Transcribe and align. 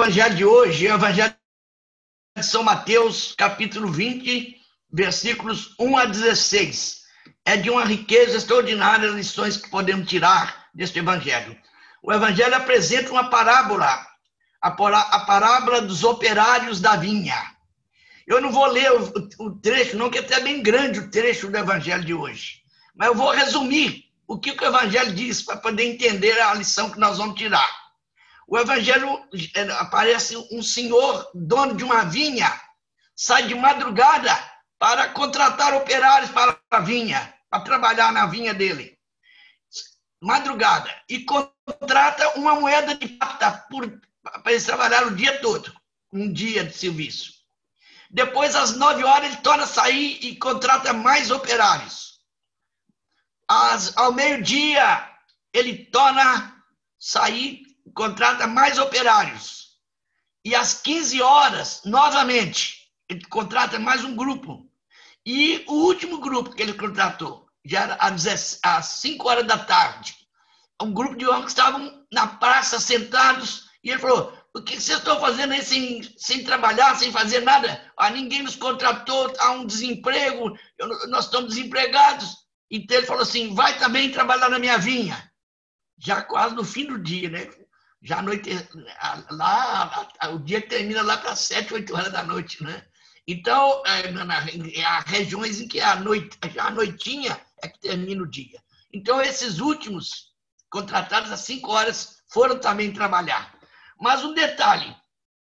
Evangelho 0.00 0.34
de 0.34 0.44
hoje 0.46 0.86
é 0.86 0.92
o 0.92 0.94
Evangelho 0.94 1.34
de 2.34 2.42
São 2.42 2.62
Mateus, 2.62 3.34
capítulo 3.36 3.92
20, 3.92 4.56
versículos 4.90 5.74
1 5.78 5.96
a 5.98 6.06
16. 6.06 7.02
É 7.44 7.58
de 7.58 7.68
uma 7.68 7.84
riqueza 7.84 8.38
extraordinária 8.38 9.10
as 9.10 9.14
lições 9.14 9.58
que 9.58 9.68
podemos 9.68 10.08
tirar 10.08 10.68
deste 10.74 11.00
Evangelho. 11.00 11.54
O 12.02 12.10
Evangelho 12.10 12.54
apresenta 12.54 13.10
uma 13.10 13.28
parábola, 13.28 14.06
a 14.62 14.70
parábola 14.70 15.82
dos 15.82 16.02
operários 16.02 16.80
da 16.80 16.96
vinha. 16.96 17.38
Eu 18.26 18.40
não 18.40 18.50
vou 18.50 18.68
ler 18.68 18.90
o, 19.38 19.50
trecho, 19.50 19.98
não, 19.98 20.08
que 20.08 20.16
é 20.16 20.22
até 20.22 20.40
bem 20.40 20.62
grande 20.62 20.98
o 20.98 21.10
trecho 21.10 21.50
do 21.50 21.58
Evangelho 21.58 22.06
de 22.06 22.14
hoje. 22.14 22.62
Mas 22.94 23.08
eu 23.08 23.14
vou 23.14 23.32
resumir 23.32 24.06
o 24.26 24.38
que 24.38 24.50
o 24.50 24.64
Evangelho 24.64 25.12
diz 25.12 25.42
para 25.42 25.58
poder 25.58 25.84
entender 25.84 26.40
a 26.40 26.54
lição 26.54 26.88
que 26.88 26.98
nós 26.98 27.18
vamos 27.18 27.38
tirar 27.38 27.79
o 28.50 28.58
evangelho 28.58 29.24
é, 29.54 29.62
aparece 29.74 30.36
um 30.50 30.60
senhor, 30.60 31.30
dono 31.32 31.76
de 31.76 31.84
uma 31.84 32.04
vinha, 32.04 32.52
sai 33.14 33.46
de 33.46 33.54
madrugada 33.54 34.36
para 34.76 35.10
contratar 35.10 35.72
operários 35.74 36.32
para 36.32 36.58
a 36.68 36.80
vinha, 36.80 37.32
para 37.48 37.62
trabalhar 37.62 38.12
na 38.12 38.26
vinha 38.26 38.52
dele. 38.52 38.98
Madrugada. 40.20 40.92
E 41.08 41.20
contrata 41.20 42.30
uma 42.30 42.56
moeda 42.56 42.96
de 42.96 43.06
prata 43.10 43.52
para 44.42 44.50
eles 44.50 44.64
trabalhar 44.64 45.06
o 45.06 45.14
dia 45.14 45.40
todo, 45.40 45.72
um 46.12 46.32
dia 46.32 46.64
de 46.64 46.76
serviço. 46.76 47.32
Depois, 48.10 48.56
às 48.56 48.74
nove 48.74 49.04
horas, 49.04 49.26
ele 49.32 49.42
torna 49.42 49.62
a 49.62 49.68
sair 49.68 50.18
e 50.24 50.34
contrata 50.34 50.92
mais 50.92 51.30
operários. 51.30 52.18
Às, 53.46 53.96
ao 53.96 54.12
meio-dia, 54.12 55.08
ele 55.52 55.84
torna 55.84 56.64
sair 56.98 57.69
contrata 57.94 58.46
mais 58.46 58.78
operários. 58.78 59.70
E 60.44 60.54
às 60.54 60.74
15 60.74 61.20
horas, 61.20 61.82
novamente, 61.84 62.88
ele 63.08 63.24
contrata 63.26 63.78
mais 63.78 64.04
um 64.04 64.16
grupo. 64.16 64.70
E 65.26 65.64
o 65.68 65.74
último 65.74 66.18
grupo 66.18 66.54
que 66.54 66.62
ele 66.62 66.72
contratou, 66.74 67.46
já 67.64 67.82
era 67.82 67.98
às 68.62 68.86
5 68.86 69.28
horas 69.28 69.46
da 69.46 69.58
tarde, 69.58 70.16
um 70.82 70.92
grupo 70.92 71.16
de 71.16 71.26
homens 71.26 71.44
que 71.44 71.50
estavam 71.50 72.06
na 72.10 72.26
praça 72.26 72.80
sentados, 72.80 73.68
e 73.84 73.90
ele 73.90 73.98
falou: 73.98 74.32
O 74.54 74.62
que 74.62 74.80
vocês 74.80 74.98
estão 74.98 75.20
fazendo 75.20 75.52
aí 75.52 75.62
sem, 75.62 76.02
sem 76.16 76.42
trabalhar, 76.42 76.96
sem 76.96 77.12
fazer 77.12 77.40
nada? 77.40 77.92
Ah, 77.96 78.10
ninguém 78.10 78.42
nos 78.42 78.56
contratou, 78.56 79.32
há 79.38 79.50
um 79.52 79.66
desemprego, 79.66 80.56
eu, 80.78 80.88
nós 81.08 81.26
estamos 81.26 81.54
desempregados. 81.54 82.38
Então 82.70 82.96
ele 82.96 83.06
falou 83.06 83.22
assim: 83.22 83.54
Vai 83.54 83.78
também 83.78 84.10
trabalhar 84.10 84.48
na 84.48 84.58
minha 84.58 84.78
vinha. 84.78 85.30
Já 85.98 86.22
quase 86.22 86.54
no 86.54 86.64
fim 86.64 86.86
do 86.86 86.98
dia, 86.98 87.28
né? 87.28 87.46
Já 88.02 88.22
noite, 88.22 88.50
lá, 89.30 90.08
o 90.32 90.38
dia 90.38 90.66
termina 90.66 91.02
lá 91.02 91.18
para 91.18 91.36
sete, 91.36 91.74
oito 91.74 91.94
horas 91.94 92.12
da 92.12 92.22
noite, 92.22 92.62
né? 92.62 92.84
Então, 93.26 93.82
é, 93.86 94.10
na, 94.10 94.24
há 94.24 95.00
regiões 95.00 95.60
em 95.60 95.68
que 95.68 95.80
a 95.80 95.96
noite, 95.96 96.36
já 96.52 96.64
a 96.64 96.70
noitinha 96.70 97.38
é 97.62 97.68
que 97.68 97.78
termina 97.78 98.22
o 98.22 98.30
dia. 98.30 98.58
Então, 98.92 99.20
esses 99.20 99.60
últimos, 99.60 100.32
contratados 100.70 101.30
às 101.30 101.40
cinco 101.40 101.70
horas, 101.70 102.22
foram 102.32 102.58
também 102.58 102.92
trabalhar. 102.92 103.54
Mas 104.00 104.24
um 104.24 104.34
detalhe, 104.34 104.96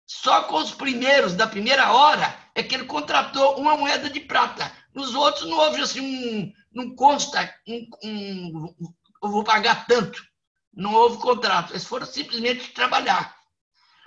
só 0.06 0.44
com 0.44 0.56
os 0.56 0.70
primeiros, 0.70 1.34
da 1.34 1.46
primeira 1.46 1.92
hora, 1.92 2.34
é 2.54 2.62
que 2.62 2.74
ele 2.74 2.84
contratou 2.84 3.58
uma 3.58 3.76
moeda 3.76 4.08
de 4.08 4.20
prata. 4.20 4.70
Nos 4.94 5.14
outros 5.14 5.48
não 5.48 5.58
houve 5.58 5.82
assim, 5.82 6.00
um, 6.00 6.52
não 6.72 6.94
consta, 6.94 7.52
um, 7.66 7.88
um, 8.04 8.74
eu 9.22 9.28
vou 9.28 9.42
pagar 9.42 9.86
tanto. 9.86 10.22
Não 10.76 10.92
houve 10.92 11.18
contrato, 11.18 11.72
eles 11.72 11.84
foram 11.84 12.06
simplesmente 12.06 12.72
trabalhar. 12.72 13.36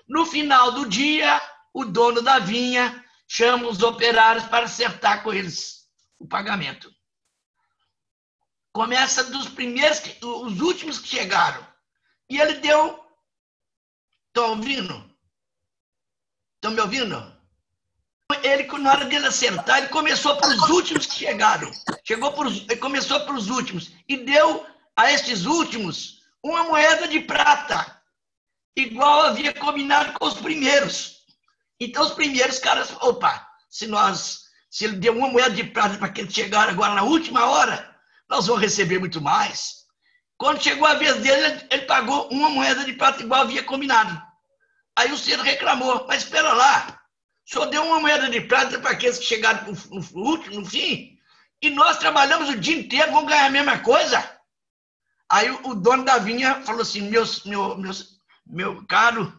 No 0.07 0.25
final 0.25 0.71
do 0.71 0.87
dia, 0.87 1.41
o 1.73 1.85
dono 1.85 2.21
da 2.21 2.39
vinha 2.39 3.03
chama 3.27 3.67
os 3.67 3.81
operários 3.81 4.45
para 4.45 4.65
acertar 4.65 5.23
com 5.23 5.33
eles 5.33 5.87
o 6.19 6.27
pagamento. 6.27 6.91
Começa 8.73 9.23
dos 9.25 9.47
primeiros, 9.49 10.01
os 10.21 10.59
últimos 10.59 10.99
que 10.99 11.07
chegaram. 11.07 11.65
E 12.29 12.39
ele 12.39 12.55
deu. 12.55 13.03
Estão 14.27 14.51
ouvindo? 14.51 15.15
Estão 16.55 16.71
me 16.71 16.81
ouvindo? 16.81 17.37
Ele, 18.43 18.63
na 18.79 18.91
hora 18.91 19.05
dele 19.05 19.27
acertar, 19.27 19.79
ele 19.79 19.87
começou 19.87 20.35
para 20.37 20.49
os 20.49 20.69
últimos 20.69 21.05
que 21.05 21.15
chegaram. 21.15 21.71
Chegou 22.03 22.31
para 22.33 22.47
os, 22.47 22.61
ele 22.61 22.77
começou 22.77 23.19
para 23.21 23.33
os 23.33 23.49
últimos. 23.49 23.91
E 24.07 24.17
deu 24.17 24.65
a 24.95 25.11
estes 25.11 25.45
últimos 25.45 26.16
uma 26.47 26.63
moeda 26.63 27.07
de 27.07 27.19
prata, 27.19 28.01
igual 28.75 29.23
havia 29.23 29.53
combinado 29.53 30.13
com 30.13 30.25
os 30.25 30.35
primeiros. 30.35 31.17
Então, 31.79 32.03
os 32.03 32.13
primeiros 32.13 32.59
caras, 32.59 32.91
opa, 33.01 33.47
se 33.69 33.87
nós, 33.87 34.45
se 34.69 34.85
ele 34.85 34.97
deu 34.97 35.15
uma 35.15 35.29
moeda 35.29 35.51
de 35.51 35.63
prata 35.63 35.97
para 35.97 36.09
que 36.09 36.29
chegar 36.29 36.69
agora 36.69 36.95
na 36.95 37.03
última 37.03 37.45
hora, 37.45 37.95
nós 38.29 38.47
vamos 38.47 38.61
receber 38.61 38.99
muito 38.99 39.21
mais. 39.21 39.85
Quando 40.37 40.61
chegou 40.61 40.87
a 40.87 40.93
vez 40.93 41.17
dele, 41.17 41.67
ele 41.69 41.85
pagou 41.85 42.29
uma 42.29 42.49
moeda 42.49 42.85
de 42.85 42.93
prata 42.93 43.23
igual 43.23 43.41
havia 43.41 43.63
combinado. 43.63 44.21
Aí 44.95 45.11
o 45.11 45.17
senhor 45.17 45.41
reclamou, 45.41 46.05
mas 46.07 46.23
espera 46.23 46.53
lá, 46.53 46.99
o 47.45 47.49
senhor 47.49 47.65
deu 47.67 47.83
uma 47.83 47.99
moeda 47.99 48.29
de 48.29 48.41
prata 48.41 48.79
para 48.79 48.91
aqueles 48.91 49.19
que 49.19 49.25
chegaram 49.25 49.71
no 49.71 50.21
último, 50.21 50.59
no 50.59 50.65
fim, 50.65 51.17
e 51.61 51.69
nós 51.69 51.97
trabalhamos 51.97 52.49
o 52.49 52.59
dia 52.59 52.77
inteiro, 52.77 53.11
vamos 53.11 53.29
ganhar 53.29 53.45
a 53.45 53.51
mesma 53.51 53.79
coisa? 53.79 54.36
Aí 55.29 55.49
o 55.49 55.75
dono 55.75 56.05
da 56.05 56.17
vinha 56.17 56.61
falou 56.63 56.81
assim: 56.81 57.01
meu, 57.01 57.25
meu, 57.45 57.77
meu, 57.77 57.91
meu 58.45 58.85
caro, 58.87 59.33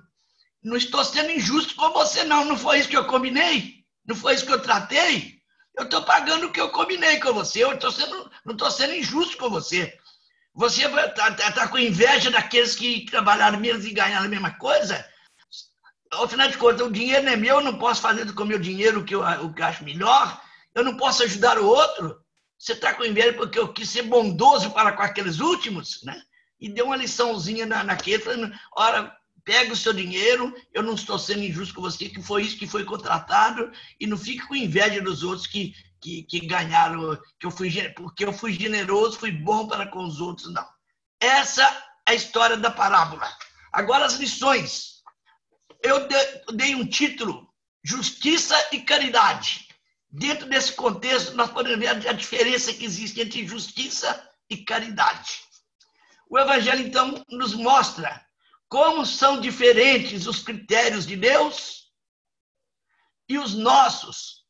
não 0.63 0.77
estou 0.77 1.05
sendo 1.05 1.31
injusto 1.31 1.75
com 1.75 1.91
você, 1.93 2.25
não. 2.25 2.45
Não 2.45 2.57
foi 2.57 2.79
isso 2.79 2.89
que 2.89 2.97
eu 2.97 3.07
combinei? 3.07 3.85
Não 4.07 4.15
foi 4.15 4.35
isso 4.35 4.47
que 4.47 4.53
eu 4.53 4.63
tratei? 4.63 5.39
Eu 5.77 5.85
estou 5.85 6.03
pagando 6.03 6.47
o 6.47 6.53
que 6.53 6.61
eu 6.61 6.71
combinei 6.71 7.21
com 7.21 7.33
você. 7.33 7.63
Eu 7.63 7.79
tô 7.79 7.91
sendo, 7.91 8.31
não 8.45 8.53
estou 8.53 8.71
sendo 8.71 8.95
injusto 8.95 9.37
com 9.37 9.49
você. 9.49 9.97
Você 10.55 10.87
está 10.87 11.33
tá, 11.33 11.53
tá 11.53 11.69
com 11.69 11.79
inveja 11.79 12.31
daqueles 12.31 12.75
que 12.75 13.07
trabalharam 13.07 13.61
menos 13.61 13.85
e 13.85 13.93
ganharam 13.93 14.27
a 14.27 14.29
mesma 14.29 14.51
coisa? 14.51 15.07
Ao 16.11 16.29
final 16.29 16.49
de 16.49 16.59
contas, 16.59 16.87
o 16.87 16.91
dinheiro 16.91 17.23
não 17.25 17.33
é 17.33 17.37
meu, 17.37 17.57
eu 17.57 17.63
não 17.63 17.79
posso 17.79 18.01
fazer 18.01 18.33
com 18.33 18.43
o 18.43 18.47
meu 18.47 18.59
dinheiro 18.59 19.01
o 19.01 19.05
que 19.05 19.15
eu, 19.15 19.23
o 19.23 19.53
que 19.53 19.63
eu 19.63 19.67
acho 19.67 19.85
melhor, 19.85 20.43
eu 20.75 20.83
não 20.83 20.97
posso 20.97 21.23
ajudar 21.23 21.59
o 21.59 21.67
outro. 21.67 22.21
Você 22.59 22.73
está 22.73 22.93
com 22.93 23.05
inveja 23.05 23.35
porque 23.35 23.59
eu 23.59 23.73
quis 23.73 23.89
ser 23.89 24.03
bondoso 24.03 24.71
para 24.73 24.93
com 24.93 25.03
aqueles 25.03 25.39
últimos, 25.39 26.03
né? 26.03 26.21
E 26.61 26.69
deu 26.69 26.87
uma 26.87 26.97
liçãozinha 26.97 27.65
na, 27.65 27.85
naquele, 27.85 28.23
falando, 28.23 28.53
ora, 28.77 29.17
pega 29.45 29.73
o 29.73 29.77
seu 29.77 29.93
dinheiro, 29.93 30.53
eu 30.75 30.83
não 30.83 30.95
estou 30.95 31.19
sendo 31.19 31.45
injusto 31.45 31.75
com 31.75 31.81
você, 31.81 32.09
que 32.09 32.21
foi 32.21 32.43
isso 32.43 32.59
que 32.59 32.67
foi 32.67 32.85
contratado, 32.85 33.71
e 34.01 34.07
não 34.07 34.17
fique 34.17 34.47
com 34.47 34.57
inveja 34.57 35.01
dos 35.01 35.23
outros 35.23 35.47
que, 35.47 35.73
que, 36.01 36.25
que 36.25 36.41
ganharam, 36.41 37.17
que 37.39 37.47
eu 37.47 37.51
fui, 37.51 37.71
porque 37.91 38.25
eu 38.25 38.33
fui 38.33 38.53
generoso, 38.53 39.19
fui 39.19 39.31
bom 39.31 39.69
para 39.69 39.87
com 39.87 40.05
os 40.05 40.21
outros, 40.21 40.53
não. 40.53 40.67
Essa 41.21 41.63
é 42.07 42.11
a 42.11 42.15
história 42.15 42.57
da 42.57 42.71
parábola. 42.71 43.31
Agora 43.73 44.05
as 44.05 44.15
lições. 44.15 44.99
Eu 45.81 46.09
dei 46.53 46.75
um 46.75 46.85
título, 46.85 47.49
Justiça 47.85 48.57
e 48.73 48.81
Caridade. 48.81 49.68
Dentro 50.11 50.49
desse 50.49 50.73
contexto, 50.73 51.35
nós 51.35 51.51
podemos 51.51 51.79
ver 51.79 52.09
a 52.09 52.13
diferença 52.13 52.73
que 52.73 52.85
existe 52.85 53.21
entre 53.21 53.47
justiça 53.47 54.31
e 54.49 54.57
caridade. 54.57 55.41
O 56.31 56.39
Evangelho, 56.39 56.87
então, 56.87 57.25
nos 57.29 57.55
mostra 57.55 58.27
como 58.69 59.05
são 59.05 59.41
diferentes 59.41 60.27
os 60.27 60.43
critérios 60.43 61.07
de 61.07 61.17
Deus 61.17 61.91
e 63.29 63.39
os 63.39 63.55
nossos, 63.55 64.45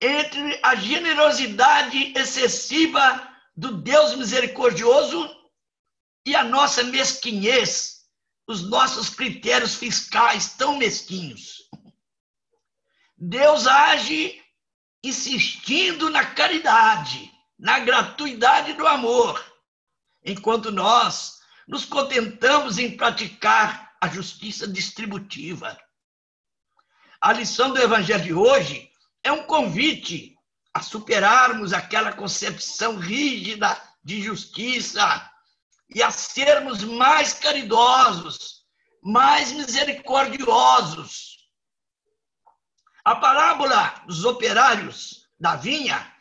entre 0.00 0.60
a 0.62 0.74
generosidade 0.74 2.12
excessiva 2.16 3.28
do 3.56 3.78
Deus 3.78 4.14
misericordioso 4.14 5.34
e 6.24 6.34
a 6.34 6.44
nossa 6.44 6.82
mesquinhez, 6.84 8.04
os 8.46 8.68
nossos 8.68 9.08
critérios 9.08 9.74
fiscais 9.74 10.54
tão 10.54 10.76
mesquinhos. 10.76 11.68
Deus 13.16 13.66
age 13.66 14.42
insistindo 15.06 16.10
na 16.10 16.24
caridade, 16.24 17.32
na 17.58 17.78
gratuidade 17.78 18.72
do 18.72 18.86
amor, 18.86 19.42
enquanto 20.24 20.72
nós 20.72 21.40
nos 21.66 21.84
contentamos 21.84 22.78
em 22.78 22.96
praticar 22.96 23.94
a 24.00 24.08
justiça 24.08 24.66
distributiva. 24.66 25.78
A 27.20 27.32
lição 27.32 27.72
do 27.72 27.80
Evangelho 27.80 28.24
de 28.24 28.34
hoje 28.34 28.90
é 29.22 29.30
um 29.32 29.44
convite 29.44 30.36
a 30.74 30.82
superarmos 30.82 31.72
aquela 31.72 32.12
concepção 32.12 32.98
rígida 32.98 33.80
de 34.04 34.20
justiça 34.22 35.30
e 35.88 36.02
a 36.02 36.10
sermos 36.10 36.82
mais 36.82 37.32
caridosos, 37.32 38.64
mais 39.02 39.52
misericordiosos, 39.52 41.35
a 43.06 43.14
parábola 43.14 44.02
dos 44.04 44.24
operários 44.24 45.28
da 45.38 45.54
vinha 45.54 46.12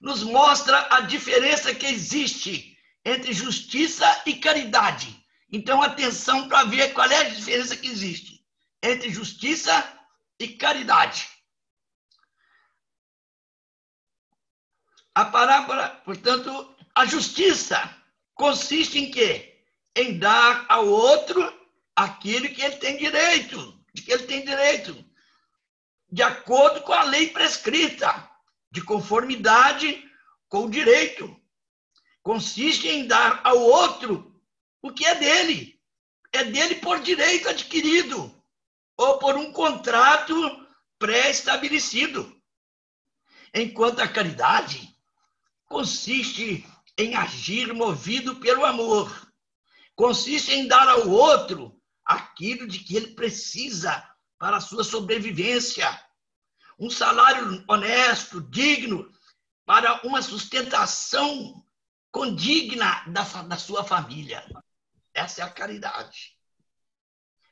nos 0.00 0.22
mostra 0.22 0.86
a 0.90 1.02
diferença 1.02 1.74
que 1.74 1.84
existe 1.84 2.78
entre 3.04 3.34
justiça 3.34 4.22
e 4.24 4.32
caridade. 4.36 5.22
Então, 5.52 5.82
atenção 5.82 6.48
para 6.48 6.64
ver 6.64 6.94
qual 6.94 7.10
é 7.10 7.18
a 7.18 7.28
diferença 7.28 7.76
que 7.76 7.86
existe. 7.86 8.40
entre 8.82 9.10
justiça 9.10 10.00
e 10.38 10.48
caridade. 10.48 11.28
A 15.14 15.26
parábola, 15.26 15.90
portanto, 16.06 16.74
a 16.94 17.04
justiça 17.04 17.78
consiste 18.32 18.98
em 18.98 19.10
quê? 19.10 19.62
Em 19.94 20.18
dar 20.18 20.64
ao 20.70 20.88
outro 20.88 21.42
aquilo 21.94 22.48
que 22.48 22.62
ele 22.62 22.76
tem 22.76 22.96
direito, 22.96 23.78
de 23.92 24.00
que 24.00 24.12
ele 24.12 24.26
tem 24.26 24.42
direito, 24.42 25.04
de 26.10 26.22
acordo 26.22 26.82
com 26.82 26.92
a 26.92 27.04
lei 27.04 27.28
prescrita, 27.28 28.28
de 28.70 28.82
conformidade 28.82 30.04
com 30.48 30.64
o 30.64 30.70
direito. 30.70 31.36
Consiste 32.22 32.88
em 32.88 33.06
dar 33.06 33.40
ao 33.44 33.58
outro 33.58 34.40
o 34.82 34.92
que 34.92 35.06
é 35.06 35.14
dele. 35.14 35.80
É 36.32 36.44
dele 36.44 36.76
por 36.76 37.00
direito 37.00 37.48
adquirido 37.48 38.34
ou 38.96 39.18
por 39.18 39.36
um 39.36 39.52
contrato 39.52 40.34
pré-estabelecido. 40.98 42.40
Enquanto 43.52 44.00
a 44.00 44.08
caridade 44.08 44.94
consiste 45.66 46.66
em 46.98 47.14
agir 47.16 47.72
movido 47.72 48.36
pelo 48.36 48.64
amor. 48.64 49.32
Consiste 49.94 50.52
em 50.52 50.66
dar 50.66 50.88
ao 50.88 51.08
outro 51.08 51.80
aquilo 52.04 52.66
de 52.66 52.80
que 52.80 52.96
ele 52.96 53.14
precisa 53.14 54.09
para 54.40 54.56
a 54.56 54.60
sua 54.60 54.82
sobrevivência. 54.82 55.86
Um 56.78 56.88
salário 56.88 57.62
honesto, 57.68 58.40
digno, 58.40 59.12
para 59.66 60.00
uma 60.02 60.22
sustentação 60.22 61.62
condigna 62.10 63.04
da, 63.08 63.22
da 63.42 63.58
sua 63.58 63.84
família. 63.84 64.42
Essa 65.12 65.42
é 65.42 65.44
a 65.44 65.50
caridade. 65.50 66.38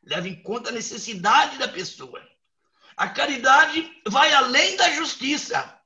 Leva 0.02 0.28
em 0.28 0.42
conta 0.42 0.70
a 0.70 0.72
necessidade 0.72 1.58
da 1.58 1.68
pessoa. 1.68 2.26
A 2.96 3.06
caridade 3.10 4.02
vai 4.08 4.32
além 4.32 4.74
da 4.78 4.90
justiça. 4.92 5.78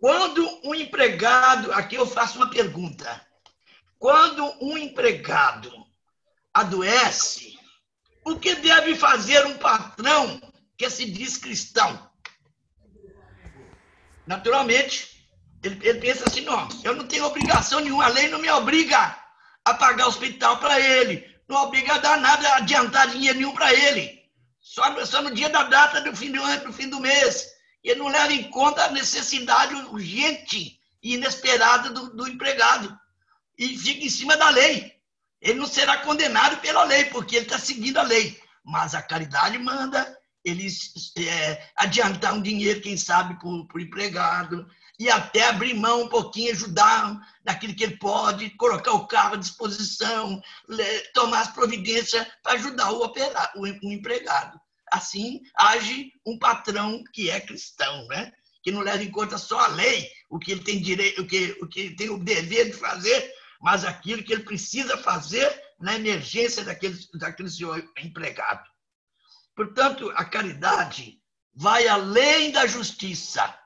Quando 0.00 0.46
um 0.62 0.76
empregado, 0.76 1.72
aqui 1.72 1.96
eu 1.96 2.06
faço 2.06 2.36
uma 2.38 2.48
pergunta. 2.48 3.26
Quando 3.98 4.44
um 4.64 4.78
empregado 4.78 5.72
adoece, 6.54 7.57
o 8.32 8.38
que 8.38 8.54
deve 8.56 8.94
fazer 8.94 9.44
um 9.46 9.56
patrão 9.58 10.40
que 10.76 10.88
se 10.90 11.10
diz 11.10 11.36
cristão? 11.36 12.08
Naturalmente, 14.26 15.26
ele, 15.62 15.78
ele 15.86 16.00
pensa 16.00 16.24
assim: 16.26 16.42
não, 16.42 16.68
eu 16.84 16.94
não 16.94 17.06
tenho 17.06 17.24
obrigação 17.24 17.80
nenhuma, 17.80 18.04
a 18.04 18.08
lei 18.08 18.28
não 18.28 18.38
me 18.38 18.50
obriga 18.50 19.16
a 19.64 19.74
pagar 19.74 20.06
hospital 20.06 20.58
para 20.58 20.80
ele, 20.80 21.24
não 21.48 21.56
obriga 21.62 21.94
a 21.94 21.98
dar 21.98 22.18
nada, 22.18 22.48
a 22.48 22.56
adiantar 22.56 23.08
dinheiro 23.08 23.38
nenhum 23.38 23.54
para 23.54 23.72
ele. 23.72 24.18
Só, 24.60 25.04
só 25.04 25.22
no 25.22 25.34
dia 25.34 25.48
da 25.48 25.64
data 25.64 26.00
do 26.00 26.14
fim 26.14 26.30
do 26.30 26.42
ano, 26.42 26.66
do 26.66 26.72
fim 26.72 26.88
do 26.88 27.00
mês 27.00 27.58
ele 27.82 28.00
não 28.00 28.08
leva 28.08 28.32
em 28.32 28.50
conta 28.50 28.84
a 28.84 28.90
necessidade 28.90 29.74
urgente 29.74 30.78
e 31.02 31.14
inesperada 31.14 31.90
do, 31.90 32.10
do 32.14 32.28
empregado. 32.28 32.98
E 33.56 33.76
fica 33.76 34.04
em 34.04 34.10
cima 34.10 34.36
da 34.36 34.50
lei. 34.50 34.97
Ele 35.40 35.58
não 35.58 35.66
será 35.66 35.98
condenado 35.98 36.60
pela 36.60 36.84
lei, 36.84 37.04
porque 37.06 37.36
ele 37.36 37.44
está 37.46 37.58
seguindo 37.58 37.98
a 37.98 38.02
lei. 38.02 38.40
Mas 38.64 38.94
a 38.94 39.02
caridade 39.02 39.58
manda 39.58 40.16
ele 40.44 40.66
é, 41.18 41.68
adiantar 41.76 42.34
um 42.34 42.42
dinheiro, 42.42 42.80
quem 42.80 42.96
sabe, 42.96 43.38
para 43.38 43.48
o 43.48 43.80
empregado, 43.80 44.66
e 44.98 45.08
até 45.08 45.46
abrir 45.46 45.74
mão 45.74 46.02
um 46.02 46.08
pouquinho, 46.08 46.52
ajudar 46.52 47.20
naquilo 47.44 47.74
que 47.74 47.84
ele 47.84 47.96
pode, 47.98 48.50
colocar 48.50 48.92
o 48.92 49.06
carro 49.06 49.34
à 49.34 49.36
disposição, 49.36 50.40
tomar 51.14 51.40
as 51.40 51.52
providências 51.52 52.26
para 52.42 52.54
ajudar 52.54 52.90
o, 52.92 53.04
o, 53.04 53.62
o 53.62 53.92
empregado. 53.92 54.58
Assim 54.90 55.42
age 55.56 56.12
um 56.26 56.38
patrão 56.38 57.02
que 57.12 57.30
é 57.30 57.40
cristão, 57.40 58.06
né? 58.08 58.32
que 58.62 58.72
não 58.72 58.80
leva 58.80 59.02
em 59.02 59.10
conta 59.10 59.38
só 59.38 59.60
a 59.60 59.68
lei, 59.68 60.10
o 60.28 60.38
que 60.38 60.50
ele 60.50 60.62
tem 60.62 60.80
direito, 60.80 61.22
o 61.22 61.26
que, 61.26 61.56
o 61.62 61.66
que 61.68 61.80
ele 61.80 61.96
tem 61.96 62.10
o 62.10 62.18
dever 62.18 62.66
de 62.66 62.72
fazer, 62.72 63.32
mas 63.60 63.84
aquilo 63.84 64.22
que 64.22 64.32
ele 64.32 64.44
precisa 64.44 64.96
fazer 64.96 65.48
na 65.78 65.94
emergência 65.94 66.64
daquele, 66.64 66.98
daquele 67.14 67.50
senhor 67.50 67.82
empregado. 67.98 68.68
Portanto, 69.54 70.10
a 70.14 70.24
caridade 70.24 71.20
vai 71.54 71.88
além 71.88 72.52
da 72.52 72.66
justiça. 72.66 73.58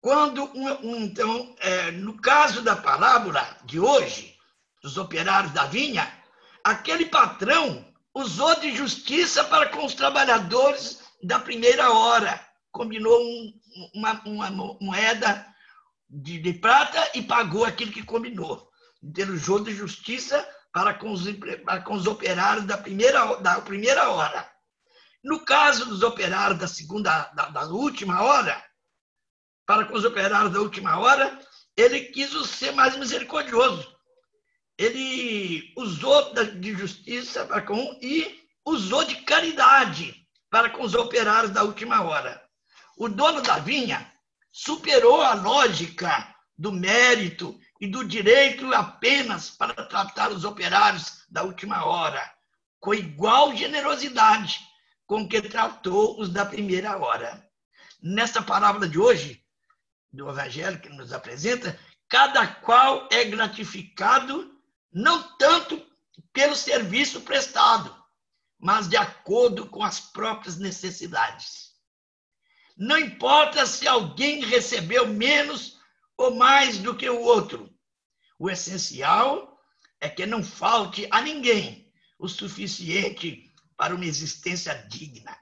Quando, 0.00 0.44
um, 0.54 0.96
então, 0.96 1.56
é, 1.60 1.90
no 1.92 2.20
caso 2.20 2.60
da 2.60 2.76
parábola 2.76 3.58
de 3.64 3.80
hoje, 3.80 4.38
dos 4.82 4.98
operários 4.98 5.52
da 5.52 5.64
vinha, 5.64 6.06
aquele 6.62 7.06
patrão 7.06 7.90
usou 8.14 8.54
de 8.60 8.76
justiça 8.76 9.42
para 9.44 9.70
com 9.70 9.86
os 9.86 9.94
trabalhadores 9.94 11.02
da 11.22 11.40
primeira 11.40 11.90
hora. 11.90 12.38
Combinou 12.70 13.18
um, 13.18 13.60
uma, 13.94 14.22
uma, 14.26 14.50
moeda 14.78 15.53
de, 16.22 16.38
de, 16.38 16.52
prata 16.54 17.10
e 17.14 17.22
pagou 17.22 17.64
aquilo 17.64 17.92
que 17.92 18.02
combinou. 18.02 18.70
Usou 19.32 19.60
de 19.62 19.74
justiça 19.74 20.46
para 20.72 20.94
com, 20.94 21.12
os, 21.12 21.24
para 21.64 21.82
com 21.82 21.94
os 21.94 22.06
operários 22.06 22.64
da 22.64 22.78
primeira, 22.78 23.36
da 23.36 23.60
primeira 23.60 24.10
hora. 24.10 24.50
No 25.22 25.44
caso 25.44 25.86
dos 25.86 26.02
operários 26.02 26.58
da 26.58 26.68
segunda, 26.68 27.30
da, 27.34 27.48
da 27.48 27.66
última 27.66 28.22
hora, 28.22 28.62
para 29.66 29.84
com 29.84 29.94
os 29.94 30.04
operários 30.04 30.52
da 30.52 30.60
última 30.60 30.98
hora, 30.98 31.38
ele 31.76 32.00
quis 32.00 32.30
ser 32.48 32.72
mais 32.72 32.96
misericordioso 32.96 33.94
ele 34.78 35.72
usou 35.76 36.34
de 36.34 36.72
justiça 36.74 37.44
para 37.46 37.62
com 37.62 37.98
e 38.02 38.40
usou 38.64 39.04
de 39.04 39.16
caridade 39.22 40.26
para 40.50 40.70
com 40.70 40.82
os 40.82 40.94
operários 40.94 41.52
da 41.52 41.62
última 41.62 42.02
hora. 42.02 42.42
O 42.96 43.08
dono 43.08 43.40
da 43.40 43.58
vinha 43.58 44.12
superou 44.56 45.20
a 45.20 45.34
lógica 45.34 46.32
do 46.56 46.70
mérito 46.70 47.58
e 47.80 47.88
do 47.88 48.04
direito 48.04 48.72
apenas 48.72 49.50
para 49.50 49.74
tratar 49.74 50.30
os 50.30 50.44
operários 50.44 51.24
da 51.28 51.42
última 51.42 51.84
hora, 51.84 52.32
com 52.78 52.94
igual 52.94 53.56
generosidade 53.56 54.60
com 55.08 55.28
que 55.28 55.42
tratou 55.42 56.20
os 56.20 56.28
da 56.28 56.46
primeira 56.46 56.96
hora. 56.96 57.44
Nesta 58.00 58.40
parábola 58.40 58.88
de 58.88 58.96
hoje, 58.96 59.44
do 60.12 60.30
Evangelho 60.30 60.80
que 60.80 60.88
nos 60.88 61.12
apresenta, 61.12 61.76
cada 62.08 62.46
qual 62.46 63.08
é 63.10 63.24
gratificado 63.24 64.56
não 64.92 65.36
tanto 65.36 65.84
pelo 66.32 66.54
serviço 66.54 67.22
prestado, 67.22 67.92
mas 68.56 68.88
de 68.88 68.96
acordo 68.96 69.66
com 69.66 69.82
as 69.82 69.98
próprias 69.98 70.56
necessidades. 70.58 71.73
Não 72.76 72.98
importa 72.98 73.66
se 73.66 73.86
alguém 73.86 74.44
recebeu 74.44 75.06
menos 75.06 75.78
ou 76.16 76.34
mais 76.34 76.78
do 76.78 76.94
que 76.94 77.08
o 77.08 77.20
outro. 77.20 77.72
O 78.38 78.50
essencial 78.50 79.60
é 80.00 80.08
que 80.08 80.26
não 80.26 80.42
falte 80.42 81.06
a 81.10 81.22
ninguém 81.22 81.92
o 82.18 82.28
suficiente 82.28 83.52
para 83.76 83.94
uma 83.94 84.04
existência 84.04 84.74
digna. 84.88 85.36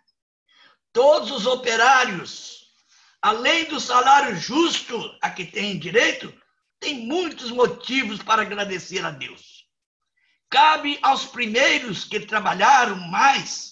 Todos 0.92 1.30
os 1.30 1.46
operários, 1.46 2.66
além 3.20 3.64
do 3.64 3.80
salário 3.80 4.36
justo 4.36 5.16
a 5.22 5.30
que 5.30 5.46
têm 5.46 5.78
direito, 5.78 6.32
tem 6.78 7.06
muitos 7.06 7.50
motivos 7.50 8.22
para 8.22 8.42
agradecer 8.42 9.04
a 9.04 9.10
Deus. 9.10 9.66
Cabe 10.50 10.98
aos 11.00 11.24
primeiros 11.24 12.04
que 12.04 12.20
trabalharam 12.20 12.96
mais 12.96 13.71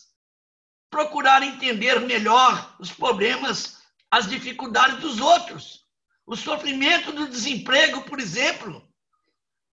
procurar 0.91 1.43
entender 1.43 2.01
melhor 2.01 2.77
os 2.79 2.91
problemas, 2.91 3.79
as 4.11 4.29
dificuldades 4.29 4.99
dos 5.01 5.21
outros. 5.21 5.87
O 6.27 6.37
sofrimento 6.37 7.13
do 7.13 7.29
desemprego, 7.29 8.03
por 8.03 8.19
exemplo, 8.19 8.89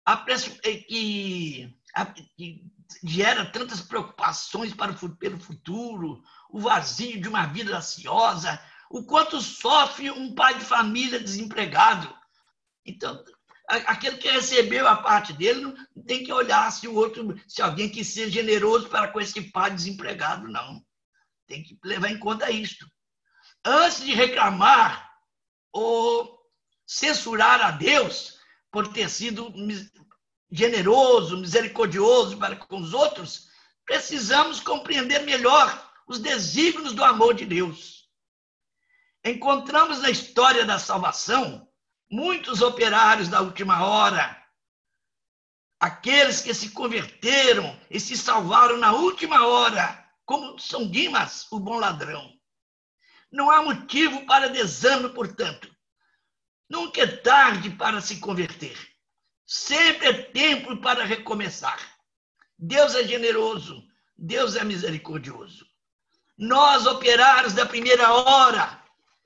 é 0.05 0.74
que, 0.77 1.74
que 2.36 2.63
gera 3.03 3.45
tantas 3.45 3.81
preocupações 3.81 4.74
para 4.74 4.91
o, 4.91 5.15
pelo 5.15 5.39
futuro, 5.39 6.22
o 6.50 6.60
vazio 6.60 7.22
de 7.22 7.27
uma 7.27 7.45
vida 7.45 7.75
ansiosa, 7.77 8.62
o 8.89 9.03
quanto 9.05 9.41
sofre 9.41 10.12
um 10.12 10.36
pai 10.36 10.57
de 10.60 10.65
família 10.65 11.19
desempregado, 11.19 12.13
então, 12.86 13.24
aquele 13.67 14.17
que 14.17 14.29
recebeu 14.29 14.88
a 14.88 14.95
parte 14.98 15.34
dele 15.34 15.62
não 15.62 16.03
tem 16.03 16.24
que 16.24 16.31
olhar 16.31 16.72
se 16.72 16.88
o 16.88 16.93
outro, 16.93 17.36
se 17.48 17.62
alguém 17.62 17.89
quis 17.89 18.07
ser 18.07 18.29
generoso 18.29 18.88
para 18.88 19.07
com 19.07 19.19
esse 19.19 19.41
pai 19.41 19.72
desempregado, 19.72 20.48
não. 20.48 20.86
Tem 21.47 21.63
que 21.63 21.77
levar 21.83 22.09
em 22.09 22.19
conta 22.19 22.49
isto. 22.51 22.85
Antes 23.63 24.03
de 24.03 24.13
reclamar 24.13 25.11
ou 25.71 26.39
censurar 26.85 27.61
a 27.61 27.71
Deus 27.71 28.39
por 28.71 28.91
ter 28.91 29.09
sido 29.09 29.53
generoso, 30.51 31.37
misericordioso 31.37 32.37
para 32.37 32.55
com 32.55 32.77
os 32.77 32.93
outros, 32.93 33.47
precisamos 33.85 34.59
compreender 34.59 35.19
melhor 35.23 35.91
os 36.07 36.19
desígnios 36.19 36.93
do 36.93 37.03
amor 37.03 37.33
de 37.33 37.45
Deus. 37.45 38.09
Encontramos 39.23 40.01
na 40.01 40.09
história 40.09 40.65
da 40.65 40.77
salvação 40.77 41.67
muitos 42.09 42.61
operários 42.61 43.27
da 43.27 43.41
última 43.41 43.85
hora, 43.85 44.41
aqueles 45.79 46.41
que 46.41 46.53
se 46.53 46.69
converteram 46.69 47.79
e 47.89 47.99
se 47.99 48.15
salvaram 48.15 48.77
na 48.77 48.93
última 48.93 49.45
hora, 49.45 50.04
como 50.25 50.58
São 50.60 50.89
Dimas, 50.89 51.48
o 51.51 51.60
bom 51.60 51.77
ladrão. 51.77 52.34
Não 53.32 53.51
há 53.51 53.62
motivo 53.62 54.25
para 54.25 54.50
desânimo, 54.50 55.13
portanto. 55.13 55.74
Nunca 56.70 57.01
é 57.01 57.08
tarde 57.08 57.70
para 57.70 58.01
se 58.01 58.20
converter. 58.20 58.75
Sempre 59.46 60.08
é 60.08 60.13
tempo 60.13 60.77
para 60.77 61.05
recomeçar. 61.05 61.79
Deus 62.58 62.96
é 62.96 63.03
generoso, 63.03 63.86
Deus 64.17 64.55
é 64.55 64.63
misericordioso. 64.63 65.65
Nós, 66.38 66.88
operários 66.88 67.53
da 67.53 67.65
primeira 67.65 68.12
hora, 68.12 68.84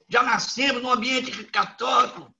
já 0.10 0.22
nascemos 0.22 0.82
num 0.82 0.92
ambiente 0.92 1.32
católico, 1.46 2.36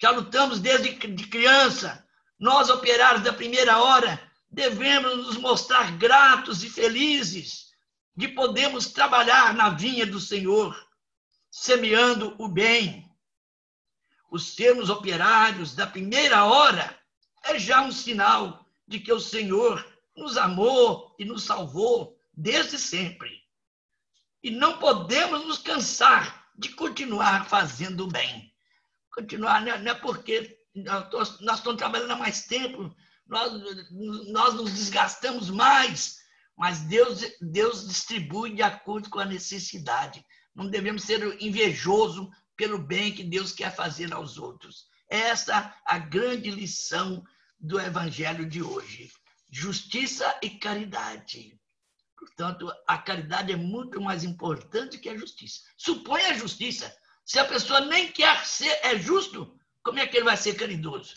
já 0.00 0.10
lutamos 0.10 0.60
desde 0.60 0.94
de 0.94 1.26
criança. 1.26 2.06
Nós, 2.38 2.70
operários 2.70 3.22
da 3.22 3.32
primeira 3.32 3.78
hora, 3.78 4.18
devemos 4.50 5.26
nos 5.26 5.36
mostrar 5.36 5.92
gratos 5.98 6.64
e 6.64 6.70
felizes 6.70 7.67
de 8.18 8.26
podermos 8.26 8.88
trabalhar 8.88 9.54
na 9.54 9.70
vinha 9.70 10.04
do 10.04 10.18
Senhor, 10.18 10.76
semeando 11.48 12.34
o 12.36 12.48
bem. 12.48 13.08
Os 14.28 14.56
sermos 14.56 14.90
operários 14.90 15.72
da 15.76 15.86
primeira 15.86 16.44
hora 16.44 16.98
é 17.44 17.56
já 17.60 17.80
um 17.80 17.92
sinal 17.92 18.66
de 18.88 18.98
que 18.98 19.12
o 19.12 19.20
Senhor 19.20 19.86
nos 20.16 20.36
amou 20.36 21.14
e 21.16 21.24
nos 21.24 21.44
salvou 21.44 22.20
desde 22.34 22.76
sempre. 22.76 23.40
E 24.42 24.50
não 24.50 24.80
podemos 24.80 25.46
nos 25.46 25.58
cansar 25.58 26.50
de 26.56 26.70
continuar 26.70 27.48
fazendo 27.48 28.02
o 28.02 28.10
bem. 28.10 28.52
Continuar, 29.14 29.60
não 29.60 29.92
é 29.92 29.94
porque 29.94 30.58
nós 30.74 31.38
estamos 31.40 31.78
trabalhando 31.78 32.10
há 32.10 32.16
mais 32.16 32.46
tempo, 32.46 32.92
nós, 33.28 33.52
nós 34.26 34.54
nos 34.54 34.72
desgastamos 34.72 35.50
mais, 35.50 36.17
mas 36.58 36.80
Deus, 36.80 37.20
Deus 37.40 37.86
distribui 37.86 38.52
de 38.52 38.62
acordo 38.62 39.08
com 39.08 39.20
a 39.20 39.24
necessidade. 39.24 40.26
Não 40.52 40.68
devemos 40.68 41.04
ser 41.04 41.40
invejosos 41.40 42.28
pelo 42.56 42.78
bem 42.78 43.14
que 43.14 43.22
Deus 43.22 43.52
quer 43.52 43.72
fazer 43.72 44.12
aos 44.12 44.38
outros. 44.38 44.88
Essa 45.08 45.56
é 45.56 45.74
a 45.86 45.98
grande 46.00 46.50
lição 46.50 47.22
do 47.60 47.80
evangelho 47.80 48.44
de 48.44 48.60
hoje. 48.60 49.08
Justiça 49.48 50.36
e 50.42 50.50
caridade. 50.50 51.56
Portanto, 52.16 52.68
a 52.88 52.98
caridade 52.98 53.52
é 53.52 53.56
muito 53.56 54.00
mais 54.00 54.24
importante 54.24 54.98
que 54.98 55.08
a 55.08 55.16
justiça. 55.16 55.60
Supõe 55.76 56.22
a 56.22 56.34
justiça. 56.34 56.92
Se 57.24 57.38
a 57.38 57.44
pessoa 57.44 57.82
nem 57.82 58.10
quer 58.10 58.44
ser 58.44 58.80
é 58.82 58.98
justo, 58.98 59.56
como 59.80 60.00
é 60.00 60.06
que 60.08 60.16
ele 60.16 60.24
vai 60.24 60.36
ser 60.36 60.54
caridoso? 60.54 61.14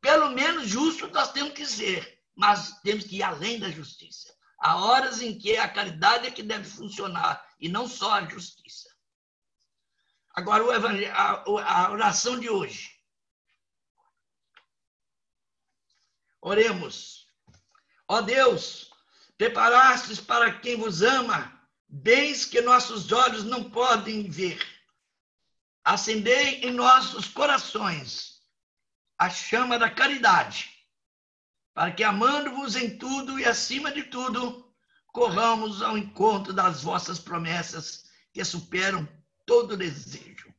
Pelo 0.00 0.30
menos 0.30 0.66
justo 0.66 1.08
nós 1.08 1.30
temos 1.30 1.52
que 1.52 1.66
ser, 1.66 2.20
mas 2.34 2.80
temos 2.80 3.04
que 3.04 3.16
ir 3.16 3.22
além 3.22 3.58
da 3.58 3.70
justiça. 3.70 4.37
Há 4.58 4.76
horas 4.76 5.22
em 5.22 5.38
que 5.38 5.56
a 5.56 5.68
caridade 5.68 6.26
é 6.26 6.30
que 6.30 6.42
deve 6.42 6.68
funcionar 6.68 7.46
e 7.60 7.68
não 7.68 7.88
só 7.88 8.12
a 8.12 8.28
justiça. 8.28 8.88
Agora, 10.34 10.64
a 10.64 11.90
oração 11.90 12.38
de 12.38 12.48
hoje. 12.50 12.96
Oremos. 16.40 17.26
Ó 18.06 18.20
Deus, 18.20 18.88
Preparastes 19.38 20.18
para 20.18 20.52
quem 20.58 20.76
vos 20.76 21.00
ama 21.00 21.56
bens 21.88 22.44
que 22.44 22.60
nossos 22.60 23.12
olhos 23.12 23.44
não 23.44 23.70
podem 23.70 24.28
ver. 24.28 24.60
Acendei 25.84 26.60
em 26.62 26.72
nossos 26.72 27.28
corações 27.28 28.42
a 29.16 29.30
chama 29.30 29.78
da 29.78 29.88
caridade, 29.88 30.77
para 31.78 31.92
que, 31.92 32.02
amando-vos 32.02 32.74
em 32.74 32.98
tudo 32.98 33.38
e 33.38 33.44
acima 33.44 33.92
de 33.92 34.02
tudo, 34.02 34.68
corramos 35.12 35.80
ao 35.80 35.96
encontro 35.96 36.52
das 36.52 36.82
vossas 36.82 37.20
promessas 37.20 38.02
que 38.32 38.44
superam 38.44 39.06
todo 39.46 39.76
desejo. 39.76 40.52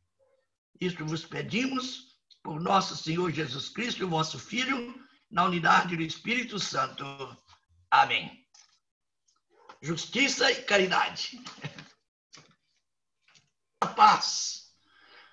Isto 0.79 1.05
vos 1.05 1.25
pedimos 1.25 2.17
por 2.41 2.61
nosso 2.61 2.95
Senhor 2.95 3.33
Jesus 3.33 3.67
Cristo, 3.67 4.07
vosso 4.07 4.39
Filho, 4.39 4.95
na 5.29 5.43
unidade 5.43 5.97
do 5.97 6.03
Espírito 6.03 6.57
Santo. 6.57 7.03
Amém 7.91 8.47
justiça 9.81 10.49
e 10.49 10.63
caridade. 10.63 11.37
A 13.81 13.87
paz. 13.87 14.73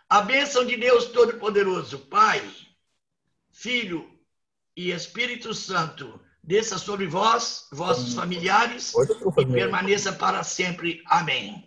A 0.08 0.20
bênção 0.20 0.66
de 0.66 0.76
Deus 0.76 1.06
Todo-Poderoso, 1.06 2.00
Pai, 2.06 2.40
Filho 3.52 4.15
e 4.76 4.90
Espírito 4.90 5.54
Santo, 5.54 6.20
desça 6.42 6.76
sobre 6.78 7.06
vós, 7.06 7.66
vossos 7.72 8.14
familiares, 8.14 8.92
e 9.38 9.46
permaneça 9.46 10.12
para 10.12 10.42
sempre. 10.42 11.02
Amém. 11.06 11.64